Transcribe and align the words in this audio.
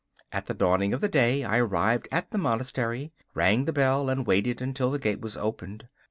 At 0.31 0.47
the 0.47 0.55
dawning 0.55 0.95
of 0.95 1.01
the 1.01 1.07
day 1.07 1.43
I 1.43 1.59
arrived 1.59 2.07
at 2.11 2.31
the 2.31 2.39
monastery, 2.39 3.13
rang 3.35 3.65
the 3.65 3.71
bell 3.71 4.09
and 4.09 4.25
waited 4.25 4.59
until 4.59 4.89
the 4.89 4.97
gate 4.97 5.21
was 5.21 5.37
opened. 5.37 5.87